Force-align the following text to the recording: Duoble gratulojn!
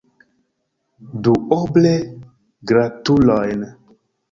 Duoble 1.27 1.93
gratulojn! 2.73 3.65